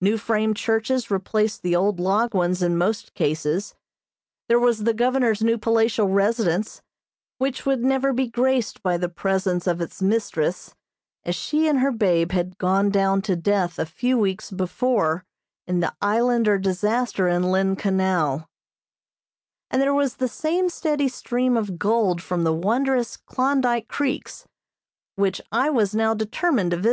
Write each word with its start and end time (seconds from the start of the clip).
New 0.00 0.16
frame 0.16 0.54
churches 0.54 1.10
replaced 1.10 1.62
the 1.62 1.74
old 1.74 1.98
log 1.98 2.34
ones 2.34 2.62
in 2.62 2.78
most 2.78 3.14
cases. 3.14 3.74
There 4.46 4.60
was 4.60 4.84
the 4.84 4.94
governor's 4.94 5.42
new 5.42 5.58
palatial 5.58 6.06
residence 6.06 6.82
which 7.38 7.66
would 7.66 7.84
never 7.84 8.12
be 8.12 8.28
graced 8.28 8.80
by 8.84 8.96
the 8.96 9.08
presence 9.08 9.66
of 9.66 9.80
its 9.80 10.00
mistress 10.00 10.72
as 11.24 11.34
she 11.34 11.66
and 11.66 11.80
her 11.80 11.90
babe 11.90 12.30
had 12.30 12.58
gone 12.58 12.90
down 12.90 13.22
to 13.22 13.34
death 13.34 13.76
a 13.76 13.84
few 13.84 14.16
weeks 14.16 14.52
before 14.52 15.24
in 15.66 15.80
the 15.80 15.92
Islander 16.00 16.58
disaster 16.58 17.26
in 17.26 17.42
Lynn 17.42 17.74
Canal; 17.74 18.48
and 19.68 19.82
there 19.82 19.92
was 19.92 20.14
the 20.18 20.28
same 20.28 20.68
steady 20.68 21.08
stream 21.08 21.56
of 21.56 21.76
gold 21.76 22.22
from 22.22 22.44
the 22.44 22.54
wondrous 22.54 23.16
Klondyke 23.16 23.88
Creeks, 23.88 24.46
which 25.16 25.40
I 25.50 25.70
was 25.70 25.92
now 25.92 26.14
determined 26.14 26.70
to 26.70 26.76
visit. 26.76 26.80